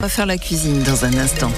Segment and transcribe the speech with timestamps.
[0.00, 1.50] On va faire la cuisine dans un instant.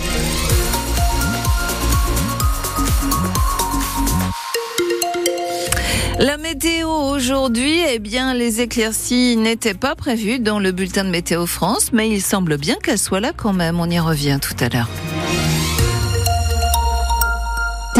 [6.19, 11.45] La météo aujourd'hui, eh bien, les éclaircies n'étaient pas prévues dans le bulletin de Météo
[11.45, 13.79] France, mais il semble bien qu'elles soient là quand même.
[13.79, 14.89] On y revient tout à l'heure.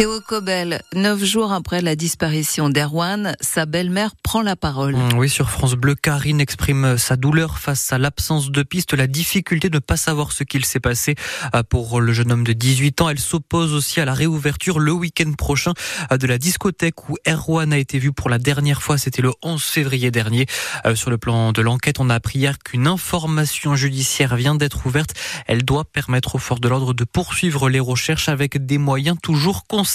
[0.01, 4.97] Théo Cobel, neuf jours après la disparition d'Erwan, sa belle-mère prend la parole.
[4.97, 9.07] Mm, oui, sur France Bleu, Karine exprime sa douleur face à l'absence de piste, la
[9.07, 11.17] difficulté de ne pas savoir ce qu'il s'est passé
[11.55, 13.11] euh, pour le jeune homme de 18 ans.
[13.11, 15.75] Elle s'oppose aussi à la réouverture le week-end prochain
[16.11, 18.97] euh, de la discothèque où Erwan a été vu pour la dernière fois.
[18.97, 20.47] C'était le 11 février dernier.
[20.87, 24.87] Euh, sur le plan de l'enquête, on a appris hier qu'une information judiciaire vient d'être
[24.87, 25.13] ouverte.
[25.47, 29.67] Elle doit permettre aux forces de l'ordre de poursuivre les recherches avec des moyens toujours
[29.67, 29.90] conséquents.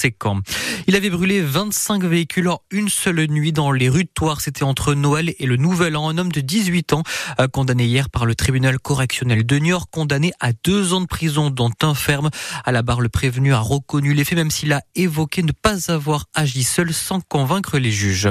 [0.87, 4.41] Il avait brûlé 25 véhicules en une seule nuit dans les rues de Toire.
[4.41, 6.09] C'était entre Noël et le Nouvel An.
[6.09, 7.03] Un homme de 18 ans,
[7.51, 11.71] condamné hier par le tribunal correctionnel de Niort, condamné à deux ans de prison, dont
[11.81, 12.29] un ferme.
[12.63, 15.91] À la barre, le prévenu a reconnu les faits, même s'il a évoqué ne pas
[15.91, 18.29] avoir agi seul sans convaincre les juges.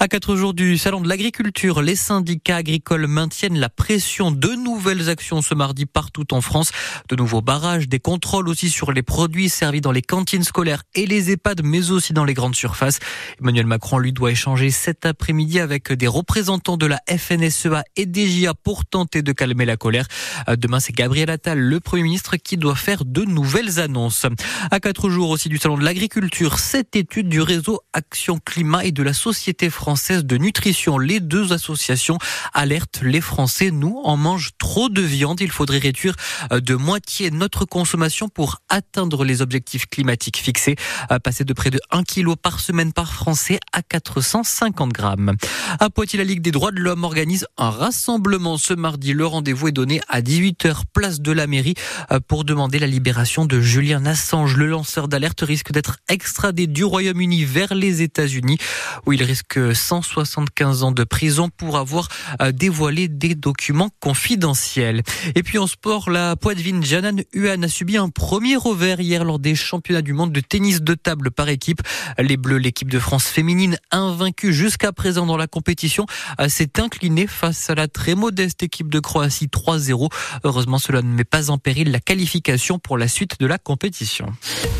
[0.00, 4.30] À quatre jours du salon de l'agriculture, les syndicats agricoles maintiennent la pression.
[4.30, 6.70] De nouvelles actions ce mardi partout en France.
[7.08, 11.06] De nouveaux barrages, des contrôles aussi sur les produits servis dans les cantines scolaires et
[11.06, 12.98] les EHPAD, mais aussi dans les grandes surfaces.
[13.40, 18.54] Emmanuel Macron, lui, doit échanger cet après-midi avec des représentants de la FNSEA et DGA
[18.54, 20.06] pour tenter de calmer la colère.
[20.48, 24.26] Euh, demain, c'est Gabriel Attal, le Premier ministre, qui doit faire de nouvelles annonces.
[24.70, 28.92] À quatre jours aussi du Salon de l'Agriculture, cette étude du réseau Action Climat et
[28.92, 30.98] de la Société française de nutrition.
[30.98, 32.18] Les deux associations
[32.52, 33.70] alertent les Français.
[33.70, 35.40] Nous, en mange trop de viande.
[35.40, 36.14] Il faudrait réduire
[36.52, 40.76] euh, de moitié notre consommation pour atteindre les objectifs climatiques fixés
[41.22, 45.34] passer de près de 1 kg par semaine par Français à 450 grammes.
[45.80, 49.12] À Poitiers, la Ligue des droits de l'homme organise un rassemblement ce mardi.
[49.12, 51.74] Le rendez-vous est donné à 18h place de la mairie
[52.10, 54.56] euh, pour demander la libération de Julian Assange.
[54.56, 58.58] Le lanceur d'alerte risque d'être extradé du Royaume-Uni vers les États-Unis
[59.06, 62.08] où il risque 175 ans de prison pour avoir
[62.40, 65.02] euh, dévoilé des documents confidentiels.
[65.34, 69.38] Et puis en sport, la poitvine Janan Huan a subi un premier revers hier lors
[69.38, 71.82] des championnats du monde de tennis de table par équipe.
[72.18, 76.06] Les Bleus, l'équipe de France féminine, invaincue jusqu'à présent dans la compétition,
[76.48, 80.10] s'est inclinée face à la très modeste équipe de Croatie 3-0.
[80.44, 84.32] Heureusement, cela ne met pas en péril la qualification pour la suite de la compétition.